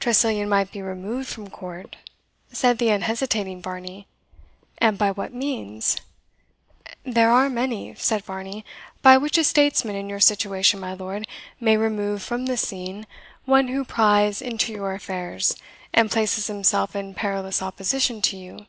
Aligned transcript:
"Tressilian 0.00 0.48
might 0.48 0.72
be 0.72 0.82
removed 0.82 1.28
from 1.28 1.50
court," 1.50 1.94
said 2.50 2.78
the 2.78 2.88
unhesitating 2.88 3.62
Varney. 3.62 4.08
"And 4.78 4.98
by 4.98 5.12
what 5.12 5.32
means?" 5.32 5.98
"There 7.04 7.30
are 7.30 7.48
many," 7.48 7.94
said 7.94 8.24
Varney, 8.24 8.64
"by 9.02 9.16
which 9.16 9.38
a 9.38 9.44
statesman 9.44 9.94
in 9.94 10.08
your 10.08 10.18
situation, 10.18 10.80
my 10.80 10.94
lord, 10.94 11.28
may 11.60 11.76
remove 11.76 12.24
from 12.24 12.46
the 12.46 12.56
scene 12.56 13.06
one 13.44 13.68
who 13.68 13.84
pries 13.84 14.42
into 14.42 14.72
your 14.72 14.94
affairs, 14.94 15.54
and 15.94 16.10
places 16.10 16.48
himself 16.48 16.96
in 16.96 17.14
perilous 17.14 17.62
opposition 17.62 18.20
to 18.22 18.36
you." 18.36 18.66